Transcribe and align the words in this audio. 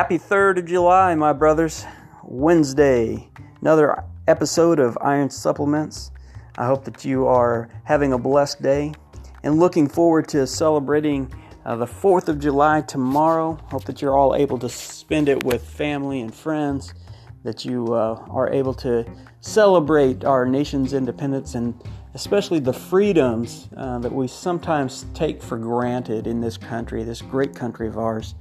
Happy 0.00 0.18
3rd 0.18 0.60
of 0.60 0.64
July, 0.64 1.14
my 1.14 1.30
brothers. 1.30 1.84
Wednesday, 2.24 3.28
another 3.60 4.02
episode 4.26 4.80
of 4.80 4.96
Iron 5.02 5.28
Supplements. 5.28 6.10
I 6.56 6.64
hope 6.64 6.86
that 6.86 7.04
you 7.04 7.26
are 7.26 7.68
having 7.84 8.14
a 8.14 8.18
blessed 8.18 8.62
day 8.62 8.94
and 9.42 9.60
looking 9.60 9.86
forward 9.86 10.26
to 10.28 10.46
celebrating 10.46 11.30
uh, 11.66 11.76
the 11.76 11.84
4th 11.84 12.28
of 12.28 12.40
July 12.40 12.80
tomorrow. 12.80 13.58
Hope 13.66 13.84
that 13.84 14.00
you're 14.00 14.16
all 14.16 14.34
able 14.34 14.58
to 14.60 14.70
spend 14.70 15.28
it 15.28 15.44
with 15.44 15.62
family 15.62 16.22
and 16.22 16.34
friends, 16.34 16.94
that 17.44 17.66
you 17.66 17.92
uh, 17.92 18.24
are 18.30 18.50
able 18.50 18.72
to 18.72 19.04
celebrate 19.42 20.24
our 20.24 20.46
nation's 20.46 20.94
independence 20.94 21.54
and 21.54 21.78
especially 22.14 22.58
the 22.58 22.72
freedoms 22.72 23.68
uh, 23.76 23.98
that 23.98 24.10
we 24.10 24.26
sometimes 24.26 25.04
take 25.12 25.42
for 25.42 25.58
granted 25.58 26.26
in 26.26 26.40
this 26.40 26.56
country, 26.56 27.04
this 27.04 27.20
great 27.20 27.54
country 27.54 27.86
of 27.86 27.98
ours. 27.98 28.34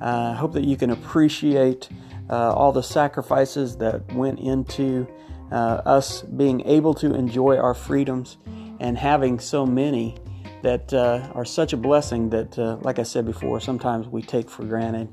I 0.00 0.04
uh, 0.04 0.34
hope 0.34 0.52
that 0.52 0.64
you 0.64 0.76
can 0.76 0.90
appreciate 0.90 1.88
uh, 2.30 2.52
all 2.52 2.72
the 2.72 2.82
sacrifices 2.82 3.76
that 3.76 4.12
went 4.14 4.40
into 4.40 5.06
uh, 5.50 5.82
us 5.84 6.22
being 6.22 6.66
able 6.66 6.94
to 6.94 7.14
enjoy 7.14 7.58
our 7.58 7.74
freedoms 7.74 8.38
and 8.80 8.96
having 8.96 9.38
so 9.38 9.66
many 9.66 10.16
that 10.62 10.92
uh, 10.92 11.30
are 11.34 11.44
such 11.44 11.72
a 11.72 11.76
blessing 11.76 12.30
that, 12.30 12.58
uh, 12.58 12.78
like 12.80 12.98
I 12.98 13.02
said 13.02 13.26
before, 13.26 13.60
sometimes 13.60 14.08
we 14.08 14.22
take 14.22 14.48
for 14.48 14.64
granted. 14.64 15.08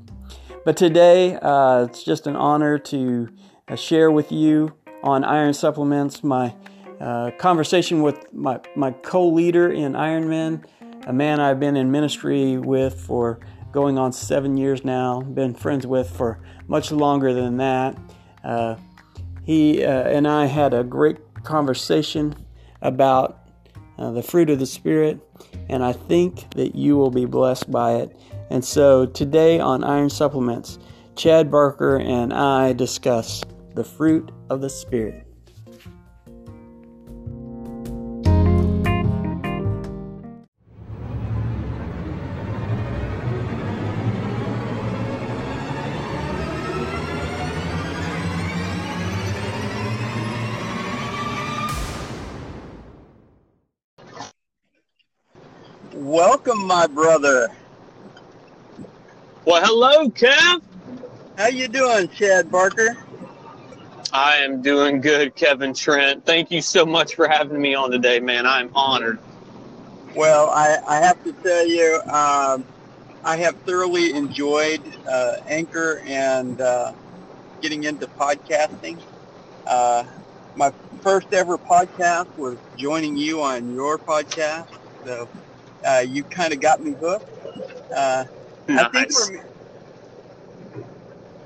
But 0.64 0.76
today, 0.76 1.36
uh, 1.36 1.84
it's 1.84 2.02
just 2.02 2.26
an 2.26 2.36
honor 2.36 2.78
to 2.78 3.28
share 3.76 4.10
with 4.10 4.32
you 4.32 4.72
on 5.02 5.24
Iron 5.24 5.52
Supplements 5.54 6.24
my 6.24 6.54
conversation 7.38 8.02
with 8.02 8.32
my, 8.32 8.60
my 8.76 8.92
co 8.92 9.28
leader 9.28 9.70
in 9.70 9.92
Ironman, 9.92 10.64
a 11.06 11.12
man 11.12 11.40
I've 11.40 11.60
been 11.60 11.76
in 11.76 11.90
ministry 11.90 12.56
with 12.56 13.00
for 13.00 13.40
going 13.72 13.98
on 13.98 14.12
seven 14.12 14.56
years 14.56 14.84
now, 14.84 15.20
been 15.20 15.54
friends 15.54 15.86
with 15.86 16.10
for 16.10 16.40
much 16.68 16.92
longer 16.92 17.32
than 17.32 17.56
that. 17.58 17.96
Uh, 18.44 18.76
he 19.44 19.84
uh, 19.84 20.08
and 20.08 20.26
I 20.26 20.46
had 20.46 20.74
a 20.74 20.84
great 20.84 21.18
conversation 21.44 22.34
about 22.82 23.48
uh, 23.98 24.10
the 24.10 24.22
fruit 24.22 24.50
of 24.50 24.58
the 24.58 24.66
Spirit, 24.66 25.20
and 25.68 25.84
I 25.84 25.92
think 25.92 26.50
that 26.54 26.74
you 26.74 26.96
will 26.96 27.10
be 27.10 27.24
blessed 27.24 27.70
by 27.70 27.96
it. 27.96 28.16
And 28.50 28.64
so 28.64 29.06
today 29.06 29.60
on 29.60 29.84
Iron 29.84 30.10
Supplements, 30.10 30.78
Chad 31.16 31.50
Barker 31.50 31.98
and 31.98 32.32
I 32.32 32.72
discuss 32.72 33.44
the 33.74 33.84
fruit 33.84 34.32
of 34.48 34.60
the 34.60 34.70
Spirit. 34.70 35.29
My 56.70 56.86
brother. 56.86 57.48
Well, 59.44 59.60
hello, 59.64 60.08
Kev. 60.08 60.62
How 61.36 61.48
you 61.48 61.66
doing, 61.66 62.08
Chad 62.10 62.48
Barker? 62.48 62.96
I 64.12 64.36
am 64.36 64.62
doing 64.62 65.00
good, 65.00 65.34
Kevin 65.34 65.74
Trent. 65.74 66.24
Thank 66.24 66.52
you 66.52 66.62
so 66.62 66.86
much 66.86 67.16
for 67.16 67.26
having 67.26 67.60
me 67.60 67.74
on 67.74 67.90
today, 67.90 68.20
man. 68.20 68.46
I'm 68.46 68.70
honored. 68.72 69.18
Well, 70.14 70.48
I, 70.50 70.78
I 70.86 70.96
have 70.98 71.20
to 71.24 71.32
tell 71.32 71.66
you, 71.66 72.00
um, 72.06 72.64
I 73.24 73.36
have 73.38 73.56
thoroughly 73.66 74.14
enjoyed 74.14 74.96
uh, 75.10 75.32
Anchor 75.48 76.00
and 76.06 76.60
uh, 76.60 76.92
getting 77.60 77.82
into 77.82 78.06
podcasting. 78.06 79.00
Uh, 79.66 80.04
my 80.54 80.72
first 81.02 81.32
ever 81.32 81.58
podcast 81.58 82.28
was 82.36 82.58
joining 82.76 83.16
you 83.16 83.42
on 83.42 83.68
your 83.72 83.98
podcast. 83.98 84.68
So 85.04 85.28
uh, 85.86 86.04
you 86.06 86.22
kind 86.24 86.52
of 86.52 86.60
got 86.60 86.82
me 86.82 86.92
hooked. 86.92 87.28
Uh, 87.94 88.24
nice. 88.68 88.84
I 88.84 88.88
think 88.88 89.12
for 89.12 89.32
me, 89.32 89.40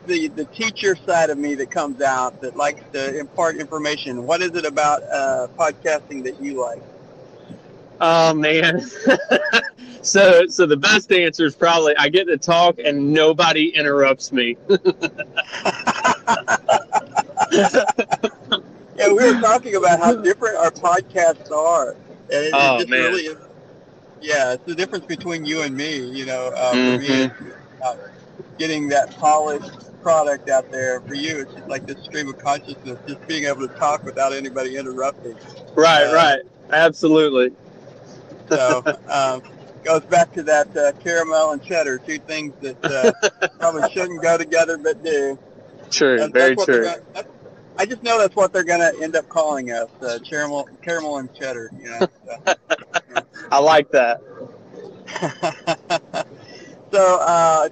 the 0.06 0.28
the 0.28 0.44
teacher 0.46 0.96
side 0.96 1.30
of 1.30 1.38
me 1.38 1.54
that 1.54 1.70
comes 1.70 2.00
out 2.02 2.40
that 2.40 2.56
likes 2.56 2.82
to 2.92 3.18
impart 3.18 3.56
information. 3.56 4.26
What 4.26 4.42
is 4.42 4.54
it 4.54 4.64
about 4.64 5.02
uh, 5.04 5.48
podcasting 5.58 6.24
that 6.24 6.40
you 6.40 6.60
like? 6.60 6.82
Oh 8.00 8.34
man. 8.34 8.80
so 10.02 10.46
so 10.46 10.66
the 10.66 10.76
best 10.76 11.12
answer 11.12 11.46
is 11.46 11.54
probably 11.54 11.96
I 11.96 12.08
get 12.08 12.26
to 12.26 12.36
talk 12.36 12.78
and 12.78 13.12
nobody 13.12 13.68
interrupts 13.68 14.32
me. 14.32 14.56
yeah, 18.96 19.08
we 19.08 19.14
were 19.14 19.40
talking 19.40 19.76
about 19.76 20.00
how 20.00 20.14
different 20.16 20.56
our 20.56 20.70
podcasts 20.70 21.50
are. 21.50 21.92
And 22.32 22.46
it, 22.46 22.50
oh, 22.52 22.76
it 22.76 22.78
just 22.80 22.90
man. 22.90 23.00
really 23.00 23.22
is 23.22 23.38
yeah, 24.24 24.54
it's 24.54 24.64
the 24.64 24.74
difference 24.74 25.04
between 25.04 25.44
you 25.44 25.62
and 25.62 25.76
me. 25.76 25.98
You 25.98 26.24
know, 26.24 26.50
uh, 26.56 26.72
mm-hmm. 26.72 27.34
for 27.36 27.44
me, 27.44 27.50
uh, 27.84 27.96
getting 28.58 28.88
that 28.88 29.14
polished 29.18 29.90
product 30.02 30.48
out 30.48 30.70
there. 30.70 31.00
For 31.02 31.14
you, 31.14 31.40
it's 31.40 31.52
just 31.52 31.68
like 31.68 31.86
this 31.86 32.02
stream 32.04 32.28
of 32.28 32.38
consciousness, 32.38 32.98
just 33.06 33.26
being 33.28 33.44
able 33.44 33.68
to 33.68 33.74
talk 33.74 34.02
without 34.02 34.32
anybody 34.32 34.76
interrupting. 34.76 35.36
Right, 35.74 36.04
uh, 36.04 36.14
right, 36.14 36.42
absolutely. 36.70 37.54
so 38.48 38.82
um, 39.08 39.42
goes 39.84 40.02
back 40.06 40.32
to 40.32 40.42
that 40.44 40.74
uh, 40.74 40.92
caramel 41.02 41.52
and 41.52 41.62
cheddar, 41.62 41.98
two 41.98 42.18
things 42.18 42.54
that 42.62 42.82
uh, 42.82 43.48
probably 43.58 43.90
shouldn't 43.90 44.22
go 44.22 44.38
together, 44.38 44.78
but 44.78 45.04
do. 45.04 45.38
True, 45.90 46.18
that's, 46.18 46.32
very 46.32 46.54
that's 46.54 46.64
true. 46.64 46.84
Gonna, 46.84 47.26
I 47.76 47.86
just 47.86 48.02
know 48.02 48.18
that's 48.18 48.36
what 48.36 48.52
they're 48.52 48.64
going 48.64 48.80
to 48.80 49.02
end 49.02 49.16
up 49.16 49.28
calling 49.28 49.72
us, 49.72 49.90
uh, 50.00 50.18
caramel, 50.24 50.68
caramel 50.82 51.18
and 51.18 51.32
cheddar. 51.34 51.70
You 51.78 51.90
know. 51.90 52.08
So, 52.46 52.54
I 53.50 53.58
like 53.60 53.90
that. 53.92 54.20
so 56.92 57.18
uh, 57.20 57.68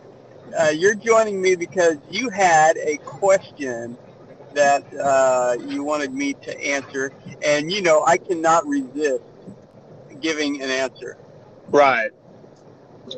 uh, 0.58 0.68
you're 0.74 0.94
joining 0.94 1.40
me 1.40 1.54
because 1.56 1.96
you 2.10 2.28
had 2.30 2.76
a 2.78 2.98
question 2.98 3.96
that 4.54 4.84
uh, 4.94 5.56
you 5.66 5.82
wanted 5.84 6.12
me 6.12 6.34
to 6.34 6.64
answer, 6.64 7.12
and 7.44 7.70
you 7.70 7.82
know 7.82 8.04
I 8.06 8.18
cannot 8.18 8.66
resist 8.66 9.22
giving 10.20 10.62
an 10.62 10.70
answer. 10.70 11.16
Right. 11.70 12.10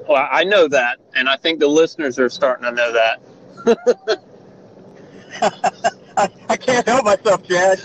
Well, 0.09 0.27
I 0.31 0.45
know 0.45 0.69
that, 0.69 0.99
and 1.15 1.29
I 1.29 1.37
think 1.37 1.61
the 1.61 1.69
listeners 1.69 2.19
are 2.19 2.29
starting 2.29 2.65
to 2.65 2.73
know 2.73 2.93
that. 2.93 3.21
I, 6.17 6.29
I 6.49 6.57
can't 6.57 6.87
help 6.87 7.05
myself, 7.05 7.43
Chad. 7.47 7.81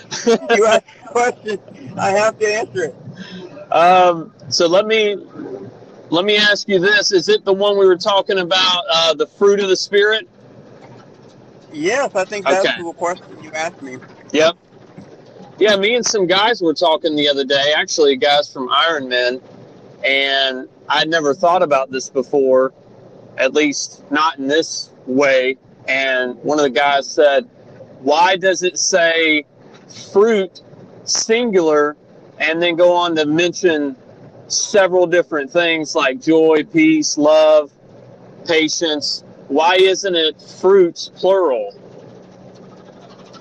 You 0.51 0.66
ask 0.66 0.84
a 1.06 1.09
question, 1.12 1.59
I 1.97 2.12
have 2.12 2.38
to 2.40 2.46
answer 2.47 2.84
it. 2.86 2.96
Um, 3.72 4.34
so 4.50 4.68
let 4.68 4.88
me 4.88 5.18
let 6.09 6.25
me 6.25 6.38
ask 6.38 6.68
you 6.68 6.80
this: 6.80 7.12
Is 7.12 7.30
it 7.30 7.46
the 7.46 7.53
one 7.53 7.78
we 7.78 7.85
were 7.85 7.97
talking 7.97 8.40
about, 8.40 8.84
uh, 8.91 9.13
the 9.13 9.28
fruit 9.28 9.59
of 9.59 9.69
the 9.69 9.75
spirit? 9.75 10.28
Yes, 11.72 12.16
I 12.16 12.25
think 12.25 12.46
that's 12.46 12.66
okay. 12.66 12.81
the 12.81 12.94
question 12.94 13.44
you 13.44 13.52
asked 13.52 13.81
me. 13.81 13.97
Yep. 14.31 14.57
Yeah, 15.59 15.75
me 15.75 15.96
and 15.96 16.06
some 16.06 16.25
guys 16.25 16.62
were 16.62 16.74
talking 16.74 17.16
the 17.16 17.28
other 17.28 17.44
day. 17.44 17.74
Actually, 17.75 18.16
guys 18.16 18.52
from 18.52 18.69
Ironman, 18.69 19.41
and 20.06 20.68
I'd 20.88 21.09
never 21.09 21.34
thought 21.34 21.62
about 21.62 21.91
this 21.91 22.09
before, 22.09 22.74
at 23.38 23.53
least 23.53 24.09
not 24.09 24.40
in 24.40 24.47
this 24.47 24.90
way. 25.06 25.57
And 25.88 26.36
one 26.44 26.59
of 26.59 26.63
the 26.63 26.69
guys 26.69 27.07
said, 27.07 27.47
"Why 28.01 28.36
does 28.36 28.63
it 28.63 28.80
say 28.80 29.46
fruit 30.12 30.62
singular 31.03 31.97
and 32.40 32.62
then 32.62 32.76
go 32.76 32.96
on 32.96 33.16
to 33.16 33.26
mention 33.26 33.96
several 34.48 35.06
different 35.06 35.52
things 35.52 35.96
like 35.96 36.22
joy, 36.22 36.63
peace, 36.63 37.18
love, 37.18 37.72
patience. 38.46 39.24
Why 39.48 39.75
isn't 39.75 40.16
it 40.16 40.42
fruits 40.42 41.12
plural? 41.16 41.75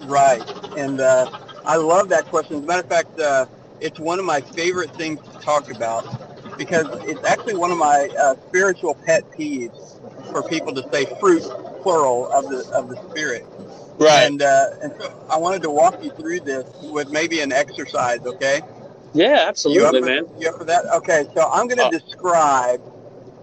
Right. 0.02 0.42
And 0.76 1.00
uh, 1.00 1.30
I 1.64 1.76
love 1.76 2.08
that 2.10 2.26
question. 2.26 2.56
As 2.56 2.62
a 2.62 2.66
matter 2.66 2.80
of 2.80 2.88
fact, 2.88 3.20
uh, 3.20 3.46
it's 3.80 3.98
one 3.98 4.18
of 4.18 4.24
my 4.24 4.40
favorite 4.40 4.94
things 4.96 5.20
to 5.20 5.38
talk 5.38 5.70
about 5.70 6.56
because 6.56 6.86
it's 7.04 7.24
actually 7.24 7.54
one 7.54 7.70
of 7.70 7.78
my 7.78 8.08
uh, 8.18 8.34
spiritual 8.48 8.94
pet 8.94 9.30
peeves 9.32 10.00
for 10.32 10.42
people 10.42 10.74
to 10.74 10.88
say 10.90 11.04
fruit 11.20 11.42
plural 11.82 12.30
of 12.32 12.48
the 12.48 12.68
of 12.74 12.88
the 12.88 12.96
spirit. 13.10 13.46
Right. 13.98 14.26
And, 14.26 14.42
uh, 14.42 14.66
and 14.82 14.92
so 15.00 15.26
I 15.30 15.36
wanted 15.38 15.62
to 15.62 15.70
walk 15.70 16.02
you 16.02 16.10
through 16.10 16.40
this 16.40 16.64
with 16.82 17.10
maybe 17.10 17.40
an 17.40 17.52
exercise, 17.52 18.20
okay? 18.24 18.62
Yeah, 19.14 19.44
absolutely, 19.48 20.00
man. 20.00 20.26
For, 20.26 20.40
you 20.40 20.48
up 20.48 20.58
for 20.58 20.64
that? 20.64 20.84
Okay, 20.96 21.26
so 21.34 21.48
I'm 21.50 21.66
going 21.66 21.78
to 21.78 21.86
oh. 21.86 21.90
describe 21.90 22.80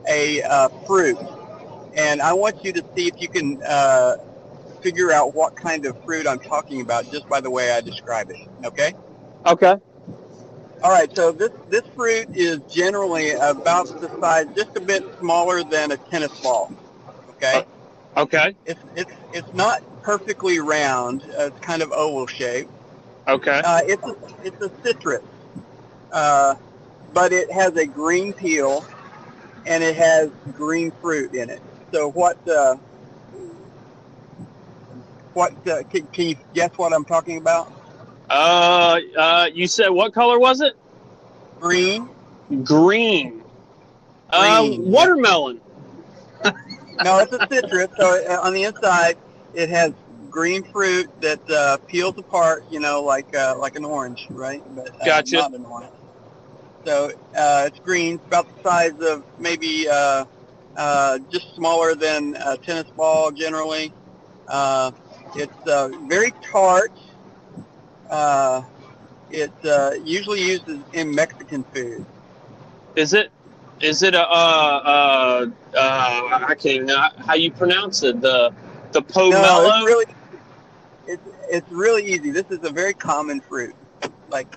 a 0.08 0.42
uh, 0.44 0.70
fruit, 0.86 1.18
and 1.96 2.22
I 2.22 2.34
want 2.34 2.64
you 2.64 2.72
to 2.74 2.86
see 2.96 3.08
if 3.08 3.22
you 3.22 3.28
can 3.28 3.62
uh, 3.64 4.18
figure 4.82 5.12
out 5.12 5.34
what 5.34 5.56
kind 5.56 5.86
of 5.86 6.02
fruit 6.04 6.28
I'm 6.28 6.40
talking 6.40 6.82
about 6.82 7.12
just 7.12 7.28
by 7.28 7.42
the 7.42 7.50
way 7.50 7.72
I 7.72 7.82
describe 7.82 8.30
it. 8.30 8.38
Okay? 8.64 8.94
Okay. 9.46 9.76
All 10.84 10.92
right. 10.92 11.14
So 11.16 11.32
this 11.32 11.50
this 11.70 11.82
fruit 11.96 12.28
is 12.36 12.60
generally 12.70 13.32
about 13.32 13.88
the 14.00 14.10
size, 14.20 14.46
just 14.56 14.76
a 14.76 14.82
bit 14.82 15.04
smaller 15.20 15.64
than 15.64 15.92
a 15.92 15.98
tennis 15.98 16.40
ball. 16.42 16.72
Okay. 17.30 17.66
Okay. 18.18 18.56
It's 18.66 18.80
it's 18.96 19.12
it's 19.34 19.54
not 19.54 19.82
perfectly 20.04 20.60
round. 20.60 21.24
Uh, 21.24 21.46
it's 21.46 21.60
kind 21.60 21.82
of 21.82 21.92
oval 21.92 22.28
shaped. 22.28 22.70
Okay. 23.28 23.62
Uh, 23.66 23.82
it's 23.84 24.04
a, 24.04 24.16
it's 24.44 24.62
a 24.62 24.72
citrus, 24.84 25.24
uh, 26.16 26.56
but 27.14 27.32
it 27.34 27.52
has 27.52 27.76
a 27.76 27.86
green 27.86 28.34
peel, 28.34 28.84
and 29.66 29.84
it 29.84 29.96
has 29.96 30.32
green 30.54 30.92
fruit 31.02 31.36
in 31.36 31.50
it. 31.50 31.62
So 31.92 32.10
what 32.12 32.38
uh, 32.48 32.78
what 35.34 35.52
uh, 35.68 35.84
can, 35.84 36.08
can 36.08 36.30
you 36.30 36.36
guess 36.54 36.72
what 36.78 36.94
I'm 36.94 37.06
talking 37.06 37.38
about? 37.38 37.72
Uh, 38.30 39.00
uh, 39.18 39.50
you 39.54 39.68
said 39.68 39.90
what 39.90 40.14
color 40.14 40.40
was 40.40 40.62
it? 40.62 40.76
Green? 41.60 42.10
Green. 42.64 43.44
Uh, 44.30 44.62
Green. 44.62 44.92
watermelon. 44.92 45.62
No, 47.04 47.20
it's 47.20 47.34
a 47.34 47.46
citrus. 47.48 47.90
So 47.98 48.08
on 48.42 48.54
the 48.54 48.64
inside, 48.64 49.18
it 49.54 49.70
has 49.70 49.94
green 50.30 50.64
fruit 50.64 51.10
that 51.22 51.40
uh, 51.50 51.78
peels 51.88 52.18
apart. 52.18 52.64
You 52.72 52.80
know, 52.80 53.04
like 53.04 53.36
uh, 53.36 53.56
like 53.60 53.76
an 53.76 53.86
orange, 53.86 54.28
right? 54.32 54.64
But 54.76 54.90
uh, 55.02 55.06
Gotcha. 55.06 55.38
not 55.38 55.54
an 55.54 55.66
orange. 55.66 55.92
So 56.86 57.12
uh, 57.36 57.64
it's 57.68 57.80
green, 57.80 58.16
it's 58.16 58.28
about 58.28 58.48
the 58.56 58.70
size 58.70 59.00
of 59.02 59.24
maybe 59.40 59.90
uh, 59.90 60.26
uh, 60.78 61.18
just 61.32 61.56
smaller 61.56 61.96
than 61.96 62.36
a 62.46 62.58
tennis 62.58 62.90
ball 62.96 63.32
generally. 63.32 63.92
Uh, 64.48 64.92
it's 65.36 65.68
uh, 65.68 65.90
very 66.08 66.32
tart. 66.44 66.92
Uh, 68.10 68.62
it's 69.32 69.66
uh, 69.66 69.96
usually 70.04 70.44
used 70.44 70.70
in 70.94 71.14
Mexican 71.14 71.64
food. 71.74 72.06
Is 72.96 73.14
it? 73.14 73.32
Is 73.82 74.04
it 74.04 74.14
a? 74.14 74.22
Uh, 74.22 74.32
uh, 74.32 75.46
uh, 75.76 76.46
I 76.48 76.56
can't 76.56 76.86
know 76.86 77.10
how 77.18 77.34
you 77.34 77.52
pronounce 77.52 78.04
it. 78.04 78.22
The 78.22 78.54
the 78.92 79.02
pomelo. 79.02 79.32
No, 79.32 79.66
it's 79.66 79.86
really 79.86 80.06
it's 81.08 81.24
it's 81.50 81.72
really 81.72 82.06
easy. 82.06 82.32
This 82.32 82.46
is 82.52 82.64
a 82.64 82.70
very 82.70 82.94
common 82.94 83.42
fruit. 83.42 83.76
Like 84.30 84.56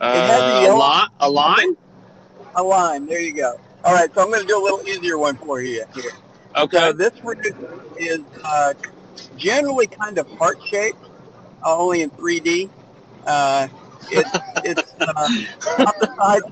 a 0.00 0.68
uh, 0.68 0.68
li- 0.68 1.08
a 1.20 1.30
lime. 1.30 1.76
a 2.54 2.62
lime. 2.62 3.06
There 3.06 3.20
you 3.20 3.32
go. 3.34 3.56
All 3.84 3.94
right, 3.94 4.12
so 4.14 4.22
I'm 4.22 4.28
going 4.30 4.40
to 4.42 4.46
do 4.46 4.60
a 4.60 4.62
little 4.62 4.86
easier 4.86 5.18
one 5.18 5.36
for 5.36 5.60
you 5.60 5.84
here. 5.94 6.12
Okay. 6.56 6.78
So 6.78 6.92
this 6.92 7.12
is 7.96 8.20
uh, 8.44 8.74
generally 9.36 9.86
kind 9.86 10.18
of 10.18 10.28
heart 10.38 10.58
shaped, 10.62 11.04
uh, 11.64 11.76
only 11.76 12.02
in 12.02 12.10
3D. 12.10 12.70
Uh, 13.26 13.68
it's 14.10 14.30
it's 14.62 14.82
uh, 15.16 15.28
about 15.78 15.98
the 16.00 16.08
size. 16.18 16.42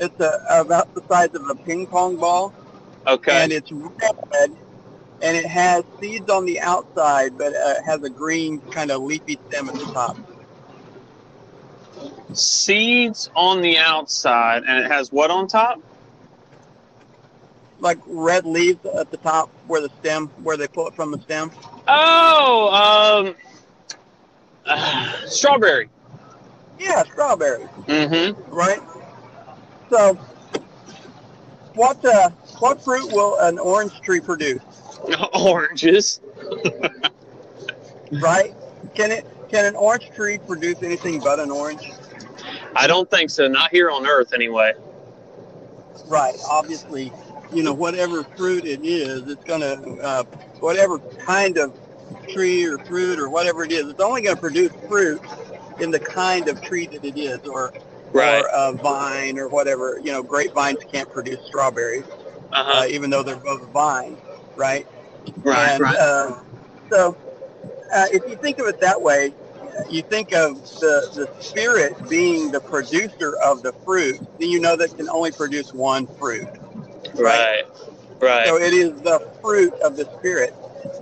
It's 0.00 0.20
uh 0.20 0.38
about 0.50 0.92
the 0.94 1.02
size 1.08 1.34
of 1.34 1.48
a 1.48 1.54
ping 1.54 1.86
pong 1.86 2.16
ball, 2.16 2.52
Okay. 3.06 3.42
and 3.42 3.52
it's 3.52 3.70
red, 3.72 4.50
and 5.22 5.36
it 5.36 5.46
has 5.46 5.84
seeds 6.00 6.30
on 6.30 6.44
the 6.46 6.60
outside, 6.60 7.38
but 7.38 7.54
uh, 7.54 7.74
it 7.78 7.84
has 7.84 8.02
a 8.02 8.10
green 8.10 8.60
kind 8.70 8.90
of 8.90 9.02
leafy 9.02 9.38
stem 9.48 9.68
at 9.68 9.76
the 9.76 9.86
top. 9.86 10.16
Seeds 12.32 13.30
on 13.34 13.60
the 13.60 13.78
outside, 13.78 14.64
and 14.64 14.84
it 14.84 14.90
has 14.90 15.12
what 15.12 15.30
on 15.30 15.46
top? 15.46 15.80
Like 17.80 17.98
red 18.06 18.46
leaves 18.46 18.84
at 18.86 19.10
the 19.10 19.16
top, 19.18 19.50
where 19.66 19.80
the 19.80 19.90
stem, 20.00 20.28
where 20.42 20.56
they 20.56 20.66
pull 20.66 20.88
it 20.88 20.94
from 20.94 21.10
the 21.10 21.20
stem. 21.20 21.50
Oh, 21.86 23.26
um, 23.26 23.34
uh, 24.64 25.12
strawberry. 25.26 25.88
Yeah, 26.78 27.02
strawberry. 27.04 27.64
Mm-hmm. 27.86 28.52
right? 28.52 28.80
So, 29.90 30.14
what 31.74 32.04
uh, 32.04 32.30
what 32.58 32.82
fruit 32.82 33.12
will 33.12 33.38
an 33.40 33.58
orange 33.58 34.00
tree 34.00 34.20
produce? 34.20 34.62
Oranges. 35.34 36.20
Right? 38.20 38.54
Can 38.94 39.10
it 39.10 39.26
can 39.54 39.64
an 39.66 39.76
orange 39.76 40.10
tree 40.10 40.36
produce 40.36 40.82
anything 40.82 41.20
but 41.20 41.38
an 41.38 41.48
orange? 41.52 41.92
I 42.74 42.88
don't 42.88 43.08
think 43.08 43.30
so. 43.30 43.46
Not 43.46 43.70
here 43.70 43.88
on 43.88 44.04
Earth, 44.04 44.32
anyway. 44.34 44.72
Right. 46.08 46.34
Obviously, 46.50 47.12
you 47.52 47.62
know 47.62 47.72
whatever 47.72 48.24
fruit 48.24 48.64
it 48.64 48.84
is, 48.84 49.28
it's 49.28 49.44
gonna 49.44 49.74
uh, 50.02 50.24
whatever 50.58 50.98
kind 50.98 51.56
of 51.56 51.72
tree 52.26 52.64
or 52.64 52.78
fruit 52.78 53.20
or 53.20 53.28
whatever 53.28 53.62
it 53.62 53.70
is, 53.70 53.86
it's 53.88 54.00
only 54.00 54.22
gonna 54.22 54.40
produce 54.40 54.72
fruit 54.88 55.22
in 55.78 55.92
the 55.92 56.00
kind 56.00 56.48
of 56.48 56.60
tree 56.60 56.86
that 56.88 57.04
it 57.04 57.16
is, 57.16 57.38
or 57.46 57.72
Right. 58.12 58.42
or 58.44 58.48
a 58.52 58.72
vine 58.72 59.38
or 59.38 59.48
whatever. 59.48 60.00
You 60.02 60.10
know, 60.12 60.22
grapevines 60.22 60.78
can't 60.90 61.10
produce 61.12 61.44
strawberries, 61.46 62.04
Uh-huh. 62.52 62.80
uh, 62.80 62.86
even 62.86 63.08
though 63.08 63.22
they're 63.22 63.36
both 63.36 63.62
vines, 63.68 64.18
right? 64.56 64.84
right. 65.44 65.70
And, 65.70 65.80
right. 65.80 65.96
Uh, 65.96 66.34
so, 66.90 67.16
uh, 67.92 68.06
if 68.12 68.28
you 68.28 68.36
think 68.36 68.58
of 68.58 68.66
it 68.66 68.80
that 68.80 69.00
way, 69.00 69.32
you 69.90 70.02
think 70.02 70.32
of 70.32 70.62
the, 70.80 71.10
the 71.14 71.42
spirit 71.42 72.08
being 72.08 72.50
the 72.50 72.60
producer 72.60 73.36
of 73.44 73.62
the 73.62 73.72
fruit, 73.84 74.20
then 74.38 74.50
you 74.50 74.60
know 74.60 74.76
that 74.76 74.96
can 74.96 75.08
only 75.08 75.32
produce 75.32 75.72
one 75.72 76.06
fruit. 76.06 76.48
right. 77.14 77.64
Right. 78.20 78.46
So 78.46 78.56
it 78.56 78.72
is 78.72 79.00
the 79.02 79.20
fruit 79.42 79.74
of 79.84 79.96
the 79.96 80.06
spirit. 80.18 80.54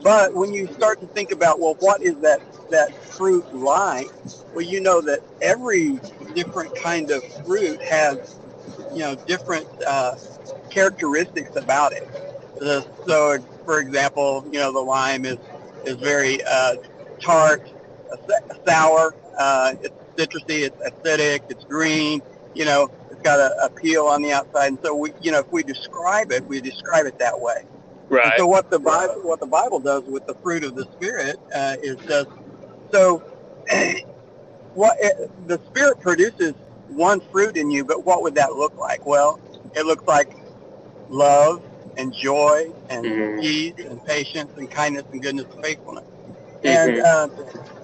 But 0.03 0.35
when 0.35 0.53
you 0.53 0.67
start 0.73 1.01
to 1.01 1.07
think 1.07 1.31
about, 1.33 1.61
well, 1.61 1.77
what 1.79 2.03
is 2.03 2.17
that, 2.19 2.41
that 2.71 2.95
fruit 3.05 3.55
like? 3.55 4.11
Well, 4.55 4.63
you 4.63 4.81
know 4.81 5.01
that 5.03 5.21
every 5.41 6.01
different 6.35 6.75
kind 6.75 7.11
of 7.11 7.23
fruit 7.45 7.81
has, 7.83 8.37
you 8.93 9.01
know, 9.01 9.15
different 9.15 9.69
uh, 9.87 10.17
characteristics 10.71 11.55
about 11.57 11.93
it. 11.93 12.09
The, 12.59 12.87
so, 13.07 13.39
for 13.65 13.81
example, 13.81 14.45
you 14.51 14.59
know, 14.59 14.73
the 14.73 14.81
lime 14.81 15.25
is, 15.25 15.39
is 15.85 15.97
very 15.97 16.43
uh, 16.45 16.77
tart, 17.21 17.69
sour, 18.67 19.15
uh, 19.39 19.75
it's 19.83 19.95
citrusy, 20.17 20.67
it's 20.67 20.77
acidic, 20.83 21.41
it's 21.49 21.65
green, 21.65 22.23
you 22.55 22.65
know, 22.65 22.91
it's 23.11 23.21
got 23.23 23.39
a, 23.39 23.65
a 23.65 23.71
peel 23.71 24.07
on 24.07 24.23
the 24.23 24.33
outside. 24.33 24.69
And 24.69 24.79
so, 24.85 24.95
we, 24.95 25.13
you 25.21 25.33
know, 25.33 25.41
if 25.41 25.51
we 25.53 25.63
describe 25.63 26.33
it, 26.33 26.47
we 26.47 26.61
describe 26.61 27.07
it 27.07 27.19
that 27.19 27.39
way. 27.41 27.65
And 28.23 28.33
right. 28.33 28.39
so 28.39 28.47
what 28.47 28.71
the 28.71 28.79
Bible 28.79 29.15
what 29.23 29.41
the 29.41 29.47
Bible 29.47 29.81
does 29.81 30.05
with 30.05 30.27
the 30.27 30.35
fruit 30.43 30.65
of 30.65 30.75
the 30.75 30.85
Spirit 30.93 31.37
uh, 31.55 31.77
is 31.83 31.97
does 32.07 32.27
so. 32.93 33.23
what 34.75 34.97
it, 35.01 35.31
the 35.49 35.61
Spirit 35.67 36.01
produces 36.01 36.55
one 36.89 37.21
fruit 37.33 37.57
in 37.57 37.71
you, 37.71 37.85
but 37.85 38.05
what 38.05 38.23
would 38.23 38.35
that 38.37 38.53
look 38.53 38.77
like? 38.79 39.07
Well, 39.07 39.41
it 39.75 39.87
looks 39.87 40.07
like 40.07 40.37
love 41.09 41.63
and 41.97 42.13
joy 42.13 42.73
and 42.91 43.05
Mhm. 43.07 43.41
peace 43.41 43.75
and 43.89 44.05
patience 44.05 44.53
and 44.57 44.71
kindness 44.71 45.05
and 45.13 45.23
goodness 45.23 45.47
and 45.55 45.65
faithfulness. 45.65 46.05
And 46.65 47.01
uh, 47.01 47.29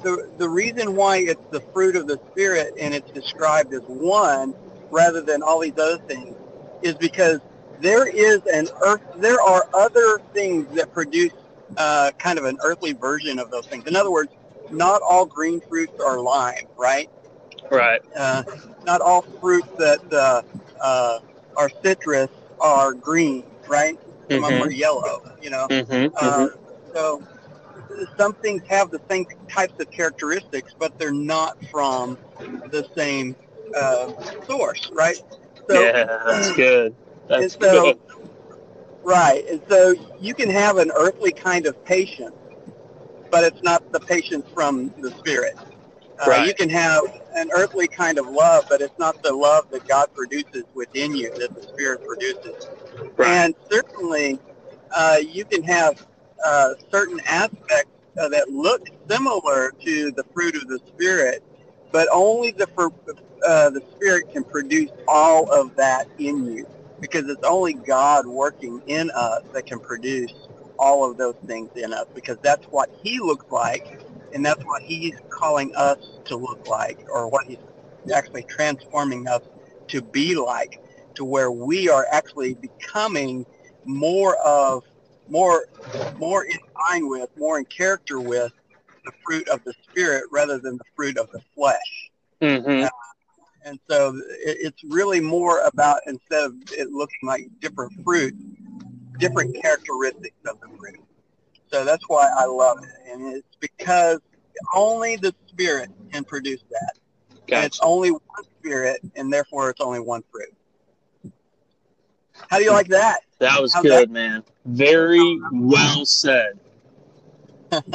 the 0.02 0.30
the 0.38 0.48
reason 0.48 0.94
why 0.94 1.18
it's 1.18 1.40
the 1.50 1.60
fruit 1.60 1.96
of 1.96 2.06
the 2.06 2.20
Spirit 2.32 2.74
and 2.80 2.94
it's 2.94 3.10
described 3.10 3.72
as 3.74 3.82
one 3.86 4.54
rather 4.90 5.20
than 5.20 5.42
all 5.42 5.60
these 5.60 5.78
other 5.78 5.98
things 6.06 6.34
is 6.82 6.94
because 6.94 7.40
there 7.80 8.06
is 8.08 8.40
an 8.46 8.68
earth. 8.84 9.02
There 9.16 9.40
are 9.40 9.68
other 9.74 10.20
things 10.32 10.74
that 10.76 10.92
produce 10.92 11.32
uh, 11.76 12.12
kind 12.18 12.38
of 12.38 12.44
an 12.44 12.58
earthly 12.64 12.92
version 12.92 13.38
of 13.38 13.50
those 13.50 13.66
things. 13.66 13.86
In 13.86 13.96
other 13.96 14.10
words, 14.10 14.30
not 14.70 15.02
all 15.02 15.26
green 15.26 15.60
fruits 15.60 16.00
are 16.00 16.20
lime, 16.20 16.66
right? 16.76 17.08
right. 17.70 18.00
Uh, 18.16 18.42
not 18.84 19.00
all 19.00 19.22
fruits 19.40 19.68
that 19.78 20.00
uh, 20.12 20.42
uh, 20.80 21.18
are 21.56 21.70
citrus 21.82 22.28
are 22.60 22.94
green, 22.94 23.44
right? 23.68 23.98
Some 24.28 24.44
of 24.44 24.50
them 24.50 24.62
are 24.62 24.70
yellow, 24.70 25.22
you 25.40 25.50
know. 25.50 25.66
Mm-hmm. 25.68 26.14
Uh, 26.16 26.48
so 26.92 27.22
some 28.16 28.34
things 28.34 28.62
have 28.68 28.90
the 28.90 29.00
same 29.10 29.26
types 29.50 29.74
of 29.80 29.90
characteristics, 29.90 30.74
but 30.78 30.98
they're 30.98 31.12
not 31.12 31.62
from 31.66 32.18
the 32.70 32.88
same 32.96 33.36
uh, 33.76 34.12
source, 34.46 34.90
right? 34.92 35.16
So, 35.68 35.82
yeah, 35.82 36.04
that's 36.26 36.52
good. 36.56 36.94
That's 37.28 37.54
and 37.54 37.62
so, 37.62 37.82
good. 37.82 37.98
right, 39.02 39.44
and 39.48 39.60
so 39.68 39.94
you 40.20 40.34
can 40.34 40.48
have 40.50 40.78
an 40.78 40.90
earthly 40.96 41.32
kind 41.32 41.66
of 41.66 41.82
patience, 41.84 42.36
but 43.30 43.44
it's 43.44 43.62
not 43.62 43.92
the 43.92 44.00
patience 44.00 44.46
from 44.54 44.92
the 44.98 45.10
Spirit. 45.12 45.54
Uh, 46.20 46.30
Right. 46.30 46.46
You 46.48 46.54
can 46.54 46.68
have 46.70 47.04
an 47.36 47.50
earthly 47.54 47.86
kind 47.86 48.18
of 48.18 48.26
love, 48.26 48.64
but 48.68 48.80
it's 48.80 48.98
not 48.98 49.22
the 49.22 49.32
love 49.32 49.70
that 49.70 49.86
God 49.86 50.12
produces 50.14 50.64
within 50.74 51.14
you, 51.14 51.30
that 51.38 51.54
the 51.54 51.62
Spirit 51.62 52.04
produces. 52.04 52.68
Right. 53.16 53.28
And 53.28 53.54
certainly, 53.70 54.40
uh, 54.96 55.18
you 55.20 55.44
can 55.44 55.62
have 55.62 56.04
uh, 56.44 56.74
certain 56.90 57.20
aspects 57.26 57.90
uh, 58.18 58.28
that 58.28 58.50
look 58.50 58.88
similar 59.08 59.72
to 59.84 60.10
the 60.12 60.24
fruit 60.34 60.56
of 60.56 60.68
the 60.68 60.80
Spirit, 60.88 61.42
but 61.92 62.08
only 62.12 62.50
the 62.50 62.68
uh, 63.46 63.70
the 63.70 63.82
Spirit 63.94 64.32
can 64.32 64.44
produce 64.44 64.90
all 65.06 65.50
of 65.52 65.74
that 65.76 66.08
in 66.18 66.44
you, 66.46 66.66
because 67.00 67.28
it's 67.28 67.44
only 67.44 67.74
God 67.74 68.26
working 68.26 68.82
in 68.86 69.10
us 69.14 69.42
that 69.52 69.66
can 69.66 69.78
produce 69.78 70.32
all 70.78 71.08
of 71.08 71.16
those 71.16 71.36
things 71.46 71.70
in 71.76 71.92
us, 71.92 72.06
because 72.14 72.38
that's 72.42 72.66
what 72.66 72.90
He 73.02 73.18
looks 73.18 73.46
like, 73.50 74.00
and 74.32 74.44
that's 74.44 74.64
what 74.64 74.82
He's 74.82 75.16
calling 75.30 75.74
us 75.76 75.98
to 76.26 76.36
look 76.36 76.66
like, 76.68 76.98
or 77.12 77.28
what 77.28 77.46
He's 77.46 77.58
actually 78.14 78.44
transforming 78.44 79.28
us 79.28 79.42
to 79.88 80.02
be 80.02 80.36
like, 80.36 80.82
to 81.14 81.24
where 81.24 81.50
we 81.50 81.88
are 81.88 82.06
actually 82.10 82.54
becoming 82.54 83.46
more 83.84 84.36
of 84.44 84.84
more 85.30 85.66
more 86.18 86.44
in 86.44 86.58
line 86.90 87.08
with, 87.08 87.28
more 87.36 87.58
in 87.58 87.64
character 87.66 88.20
with 88.20 88.52
the 89.04 89.12
fruit 89.24 89.48
of 89.48 89.62
the 89.64 89.72
spirit 89.84 90.24
rather 90.30 90.58
than 90.58 90.76
the 90.76 90.84
fruit 90.94 91.16
of 91.16 91.30
the 91.30 91.40
flesh. 91.54 92.10
Mm-hmm. 92.42 92.84
Uh, 92.84 92.88
and 93.64 93.78
so 93.88 94.14
it, 94.16 94.58
it's 94.60 94.84
really 94.84 95.20
more 95.20 95.60
about 95.62 96.00
instead 96.06 96.44
of 96.44 96.54
it 96.72 96.90
looking 96.90 97.20
like 97.24 97.48
different 97.60 97.92
fruit, 98.04 98.34
different 99.18 99.60
characteristics 99.60 100.36
of 100.46 100.60
the 100.60 100.68
fruit. 100.78 101.00
So 101.70 101.84
that's 101.84 102.04
why 102.08 102.30
I 102.34 102.46
love 102.46 102.78
it, 102.82 103.12
and 103.12 103.34
it's 103.34 103.56
because 103.60 104.20
only 104.74 105.16
the 105.16 105.34
spirit 105.46 105.90
can 106.12 106.24
produce 106.24 106.62
that. 106.70 106.98
And 107.50 107.64
it's 107.64 107.80
only 107.80 108.10
one 108.10 108.44
spirit, 108.58 109.00
and 109.16 109.32
therefore 109.32 109.70
it's 109.70 109.80
only 109.80 110.00
one 110.00 110.22
fruit. 110.30 111.32
How 112.48 112.58
do 112.58 112.64
you 112.64 112.72
like 112.72 112.88
that? 112.88 113.20
That 113.38 113.60
was 113.60 113.74
How's 113.74 113.86
good, 113.86 114.10
that? 114.10 114.10
man. 114.10 114.44
Very 114.64 115.40
well 115.52 116.04
said. 116.04 116.58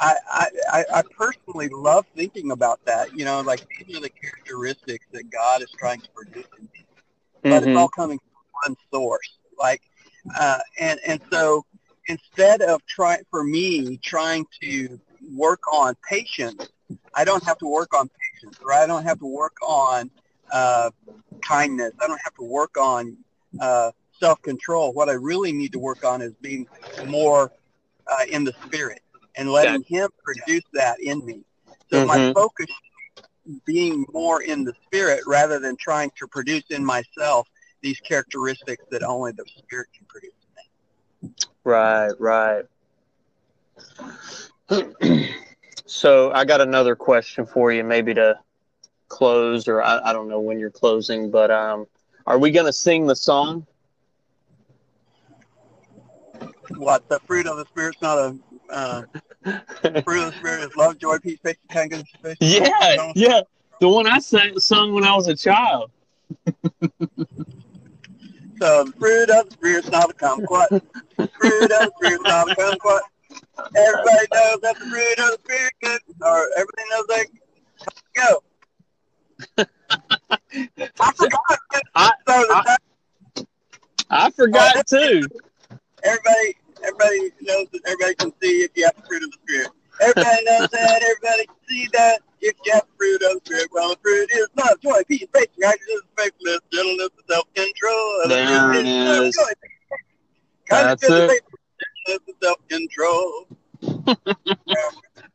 I, 0.00 0.14
I, 0.30 0.46
I 0.72 0.84
I 0.96 1.02
personally 1.16 1.68
love 1.72 2.06
thinking 2.16 2.50
about 2.50 2.80
that. 2.86 3.08
You 3.12 3.24
know, 3.24 3.40
like 3.42 3.60
these 3.78 3.96
are 3.96 4.00
the 4.00 4.10
characteristics 4.10 5.06
that 5.12 5.24
God 5.30 5.62
is 5.62 5.68
trying 5.78 6.00
to 6.00 6.08
produce 6.14 6.46
in 6.58 6.64
me, 6.64 6.86
but 7.48 7.62
it's 7.62 7.74
Mhm. 7.74 7.74
all 7.74 7.88
coming 7.88 8.18
from 8.18 8.72
one 8.72 8.76
source. 8.92 9.38
Like, 9.58 9.80
uh, 10.38 10.58
and 10.80 10.98
and 11.06 11.20
so 11.32 11.64
instead 12.06 12.62
of 12.62 12.80
trying 12.86 13.22
for 13.30 13.44
me 13.44 13.98
trying 14.02 14.46
to 14.62 15.00
work 15.36 15.60
on 15.72 15.94
patience, 16.08 16.68
I 17.14 17.24
don't 17.24 17.44
have 17.44 17.58
to 17.58 17.66
work 17.66 17.94
on 17.94 18.08
patience, 18.08 18.56
or 18.64 18.72
I 18.72 18.86
don't 18.86 19.04
have 19.04 19.18
to 19.20 19.26
work 19.26 19.56
on 19.66 20.10
uh, 20.52 20.90
kindness. 21.46 21.92
I 22.00 22.06
don't 22.06 22.20
have 22.24 22.34
to 22.34 22.44
work 22.44 22.76
on 22.78 23.16
uh, 23.60 23.90
self-control. 24.20 24.92
What 24.92 25.08
I 25.08 25.14
really 25.14 25.52
need 25.52 25.72
to 25.72 25.78
work 25.78 26.04
on 26.04 26.22
is 26.22 26.32
being 26.40 26.66
more 27.06 27.52
uh, 28.06 28.24
in 28.30 28.44
the 28.44 28.52
spirit 28.64 29.00
and 29.36 29.50
letting 29.50 29.82
Him 29.84 30.10
produce 30.24 30.64
that 30.74 31.00
in 31.00 31.24
me. 31.24 31.42
So 31.92 32.06
my 32.06 32.18
Mhm. 32.18 32.34
focus 32.34 32.66
being 33.64 34.06
more 34.12 34.42
in 34.42 34.64
the 34.64 34.74
spirit 34.84 35.22
rather 35.26 35.58
than 35.58 35.76
trying 35.76 36.10
to 36.18 36.26
produce 36.28 36.64
in 36.70 36.84
myself 36.84 37.48
these 37.82 37.98
characteristics 38.00 38.84
that 38.90 39.02
only 39.02 39.32
the 39.32 39.44
spirit 39.58 39.88
can 39.96 40.06
produce. 40.06 40.32
Right, 41.64 42.12
right. 42.18 42.64
so 45.86 46.30
I 46.32 46.44
got 46.44 46.60
another 46.60 46.94
question 46.94 47.46
for 47.46 47.72
you, 47.72 47.84
maybe 47.84 48.14
to 48.14 48.38
close, 49.08 49.68
or 49.68 49.82
I, 49.82 50.00
I 50.10 50.12
don't 50.12 50.28
know 50.28 50.40
when 50.40 50.58
you're 50.58 50.70
closing, 50.70 51.30
but 51.30 51.50
um, 51.50 51.86
are 52.26 52.38
we 52.38 52.50
going 52.50 52.66
to 52.66 52.72
sing 52.72 53.06
the 53.06 53.16
song? 53.16 53.66
What 56.76 57.08
the 57.08 57.20
fruit 57.26 57.46
of 57.46 57.56
the 57.56 57.64
spirit's 57.66 58.00
not 58.00 58.18
a 58.18 58.36
uh, 58.70 59.02
fruit 60.04 60.22
of 60.22 60.32
the 60.32 60.34
spirit 60.38 60.62
is 60.62 60.76
love, 60.76 60.98
joy, 60.98 61.18
peace, 61.18 61.38
patience, 61.42 61.64
kindness, 61.68 62.02
faith. 62.22 62.36
yeah, 62.40 63.12
yeah. 63.14 63.40
The 63.80 63.88
one 63.88 64.06
I 64.06 64.18
sang, 64.18 64.58
sung 64.60 64.92
when 64.94 65.04
I 65.04 65.14
was 65.14 65.26
a 65.28 65.34
child. 65.34 65.90
So 68.60 68.84
the 68.84 68.92
fruit 68.98 69.30
of 69.30 69.48
the 69.48 69.52
spirit's 69.52 69.90
not 69.90 70.10
a 70.10 70.14
kumquat. 70.14 70.68
fruit 71.38 71.62
of 71.62 71.68
the 71.70 71.92
spirit's 71.96 72.24
not 72.24 72.50
a 72.50 72.54
kumquat. 72.54 73.00
Everybody 73.76 74.26
knows 74.32 74.60
that 74.62 74.76
the 74.78 74.86
fruit 74.86 75.18
of 75.18 75.30
the 75.30 75.38
spirit 75.44 75.72
good, 75.82 76.00
or 76.22 76.46
everybody 76.56 76.82
knows 76.90 77.06
that. 77.08 77.26
Go. 78.14 78.42
I 81.00 81.12
forgot. 81.12 81.40
I- 81.94 82.12
I- 82.26 82.76
I 84.12 84.30
forgot 84.30 84.86
too. 84.88 85.22
everybody 86.02 86.56
everybody 86.82 87.32
knows 87.42 87.66
that 87.72 87.80
everybody 87.86 88.14
can 88.14 88.32
see 88.42 88.62
if 88.62 88.70
you 88.74 88.84
have 88.84 88.96
the 88.96 89.02
fruit 89.02 89.22
of 89.22 89.30
the 89.30 89.38
spirit. 89.42 89.68
Everybody 90.00 90.44
knows 90.44 90.68
that, 90.70 91.02
everybody 91.02 91.46
can 91.46 91.56
see 91.68 91.88
that 91.92 92.20
if 92.40 92.54
you 92.64 92.72
have 92.72 92.82
the 92.82 92.96
fruit 92.96 93.22
of 93.22 93.34
the 93.34 93.40
spirit. 93.44 93.68
Well 93.72 93.90
the 93.90 93.96
fruit 94.02 94.30
is 94.32 94.48
love, 94.56 94.80
joy, 94.80 95.02
peace, 95.08 95.26
patience, 95.32 95.56
righteousness, 95.62 96.02
faithfulness, 96.16 96.60
gentleness, 96.72 97.08
and 97.16 97.26
self 97.28 97.54
control. 97.54 98.28
There 98.28 98.72
it 98.74 98.86
is. 98.86 99.36
That's 100.68 101.02
it. 101.08 101.42
self 102.42 102.58
control. 102.68 103.46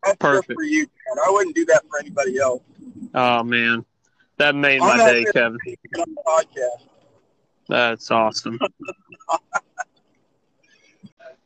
That's 0.03 0.17
Perfect. 0.19 0.53
for 0.53 0.63
you, 0.63 0.81
man. 0.81 1.25
I 1.27 1.31
wouldn't 1.31 1.55
do 1.55 1.65
that 1.65 1.83
for 1.89 1.99
anybody 1.99 2.39
else. 2.39 2.61
Oh 3.13 3.43
man, 3.43 3.85
that 4.37 4.55
made 4.55 4.81
I'm 4.81 4.97
my 4.97 5.11
day, 5.11 5.25
Kevin. 5.31 5.57
speak 5.61 5.79
on 5.99 6.15
the 6.15 6.21
podcast. 6.25 6.87
That's 7.67 8.11
awesome. 8.11 8.59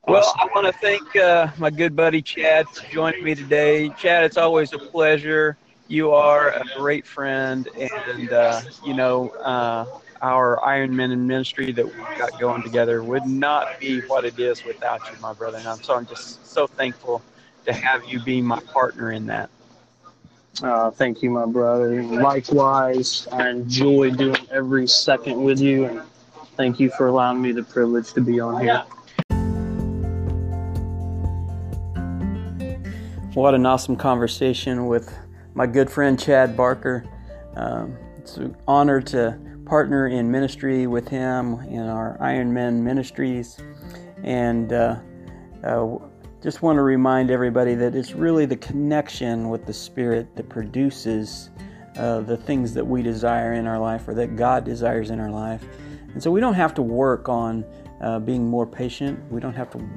Well, 0.10 0.34
I 0.39 0.48
want 0.56 0.68
to 0.68 0.74
thank 0.74 1.16
uh, 1.18 1.50
my 1.60 1.70
good 1.72 1.96
buddy 1.96 2.22
Chad 2.24 2.68
for 2.70 2.89
joining 2.92 3.24
me 3.24 3.36
today. 3.36 3.89
Chad, 4.00 4.25
it's 4.25 4.38
always 4.38 4.74
a 4.74 4.80
pleasure. 4.80 5.58
You 5.88 6.12
are 6.13 6.50
a 6.50 6.63
great 6.78 7.08
friend, 7.08 7.70
and 7.78 8.34
uh, 8.34 8.62
you 8.86 8.96
know 8.96 9.30
uh, 9.30 9.86
our 10.22 10.63
Iron 10.66 10.96
Men 10.96 11.12
in 11.12 11.28
ministry 11.28 11.72
that 11.74 11.86
we've 11.86 12.20
got 12.20 12.39
going 12.39 12.63
together 12.63 13.04
would 13.04 13.28
not 13.28 13.80
be 13.80 14.01
what 14.01 14.25
it 14.25 14.39
is 14.39 14.66
without 14.66 15.01
you, 15.12 15.18
my 15.22 15.34
brother. 15.34 15.60
And 15.60 15.68
I'm 15.68 15.84
so 15.84 15.96
I'm 15.96 16.08
just 16.08 16.46
so 16.48 16.68
thankful 16.68 17.22
to 17.66 17.74
have 17.74 18.06
you 18.06 18.20
be 18.20 18.42
my 18.42 18.60
partner 18.62 19.12
in 19.13 19.28
that. 19.28 19.50
Uh, 20.63 20.92
thank 20.92 21.24
you, 21.24 21.32
my 21.32 21.46
brother. 21.46 22.04
Likewise, 22.04 23.28
I 23.32 23.50
enjoy 23.50 24.12
doing 24.12 24.38
every 24.51 24.88
second 24.88 25.44
with 25.44 25.62
you, 25.62 25.86
and 25.86 26.01
thank 26.58 26.80
you 26.80 26.89
for 26.92 27.08
allowing 27.08 27.42
me 27.42 27.54
the 27.54 27.63
privilege 27.63 28.13
to 28.13 28.22
be 28.22 28.39
on 28.39 28.62
here. 28.62 28.84
What 33.36 33.53
an 33.53 33.63
awesome 33.67 33.95
conversation 33.95 34.88
with 34.88 35.15
my 35.53 35.67
good 35.67 35.88
friend 35.88 36.19
Chad 36.19 36.57
Barker. 36.57 37.05
Um, 37.55 37.95
it's 38.17 38.38
an 38.38 38.57
honor 38.67 39.01
to 39.01 39.39
partner 39.65 40.07
in 40.07 40.31
ministry 40.31 40.88
with 40.88 41.07
him 41.07 41.59
in 41.69 41.81
our 41.81 42.17
Iron 42.19 42.51
Men 42.51 42.83
ministries. 42.83 43.59
And 44.24 44.74
uh, 44.74 45.00
uh, 45.63 46.00
just 46.41 46.63
want 46.63 46.77
to 46.77 46.81
remind 46.81 47.29
everybody 47.29 47.75
that 47.75 47.93
it's 47.93 48.13
really 48.13 48.48
the 48.48 48.57
connection 48.57 49.50
with 49.50 49.67
the 49.67 49.74
Spirit 49.74 50.36
that 50.36 50.50
produces 50.50 51.51
uh, 51.98 52.21
the 52.21 52.36
things 52.36 52.74
that 52.74 52.86
we 52.86 53.03
desire 53.03 53.53
in 53.53 53.67
our 53.67 53.77
life 53.77 54.07
or 54.07 54.15
that 54.15 54.38
God 54.38 54.65
desires 54.65 55.12
in 55.12 55.19
our 55.19 55.29
life. 55.29 55.63
And 56.13 56.21
so 56.21 56.31
we 56.31 56.39
don't 56.39 56.55
have 56.55 56.74
to 56.74 56.81
work 56.81 57.29
on 57.29 57.63
uh, 58.01 58.17
being 58.17 58.50
more 58.50 58.65
patient. 58.65 59.19
We 59.31 59.39
don't 59.39 59.53
have 59.53 59.69
to 59.69 59.88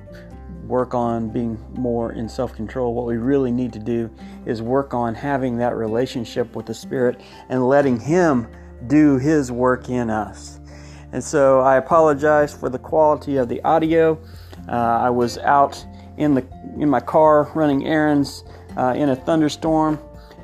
work 0.66 0.94
on 0.94 1.28
being 1.28 1.58
more 1.74 2.12
in 2.12 2.28
self 2.28 2.54
control. 2.54 2.94
What 2.94 3.06
we 3.06 3.16
really 3.16 3.50
need 3.50 3.72
to 3.74 3.78
do 3.78 4.10
is 4.46 4.62
work 4.62 4.94
on 4.94 5.14
having 5.14 5.56
that 5.58 5.76
relationship 5.76 6.54
with 6.54 6.66
the 6.66 6.74
Spirit 6.74 7.20
and 7.48 7.68
letting 7.68 7.98
Him 7.98 8.48
do 8.86 9.18
His 9.18 9.52
work 9.52 9.88
in 9.88 10.10
us. 10.10 10.60
And 11.12 11.22
so 11.22 11.60
I 11.60 11.76
apologize 11.76 12.54
for 12.54 12.68
the 12.68 12.78
quality 12.78 13.36
of 13.36 13.48
the 13.48 13.62
audio. 13.62 14.18
Uh, 14.68 14.72
I 14.72 15.10
was 15.10 15.38
out 15.38 15.84
in 16.16 16.34
the 16.34 16.46
in 16.78 16.88
my 16.88 17.00
car 17.00 17.50
running 17.54 17.86
errands 17.86 18.44
uh, 18.76 18.94
in 18.96 19.10
a 19.10 19.16
thunderstorm 19.16 19.96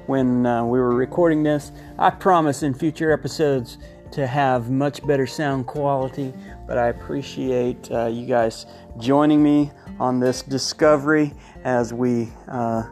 when 0.07 0.47
uh, 0.47 0.65
we 0.65 0.79
were 0.79 0.95
recording 0.95 1.43
this. 1.43 1.73
I 1.99 2.11
promise 2.11 2.63
in 2.63 2.75
future 2.75 3.13
episodes 3.13 3.79
to 4.11 4.27
have 4.27 4.71
much 4.71 5.07
better 5.07 5.27
sound 5.27 5.67
quality, 5.67 6.33
but 6.67 6.79
I 6.79 6.89
appreciate 6.89 7.91
uh, 7.91 8.07
you 8.07 8.27
guys 8.27 8.67
joining 8.99 9.43
me 9.43 9.71
on 10.00 10.21
this 10.21 10.43
discovery 10.43 11.33
as 11.64 11.93
we 11.93 12.28
uh, 12.49 12.85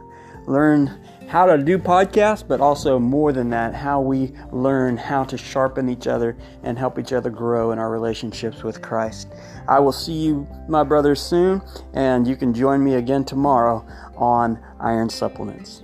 learn 0.45 0.99
how 1.27 1.45
to 1.45 1.57
do 1.57 1.77
podcasts, 1.77 2.47
but 2.47 2.61
also 2.61 2.97
more 2.97 3.33
than 3.33 3.49
that, 3.49 3.75
how 3.75 3.99
we 3.99 4.31
learn 4.51 4.95
how 4.95 5.23
to 5.25 5.37
sharpen 5.37 5.89
each 5.89 6.07
other 6.07 6.37
and 6.63 6.77
help 6.77 6.97
each 6.97 7.11
other 7.11 7.29
grow 7.29 7.71
in 7.71 7.79
our 7.79 7.91
relationships 7.91 8.63
with 8.63 8.81
Christ. 8.81 9.27
I 9.67 9.79
will 9.79 9.91
see 9.91 10.13
you, 10.13 10.47
my 10.69 10.83
brothers, 10.83 11.21
soon, 11.21 11.61
and 11.93 12.25
you 12.25 12.37
can 12.37 12.53
join 12.53 12.83
me 12.83 12.95
again 12.95 13.25
tomorrow 13.25 13.85
on 14.15 14.57
Iron 14.79 15.09
Supplements. 15.09 15.83